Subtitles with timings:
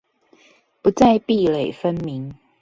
[0.81, 2.33] 不再壁壘分明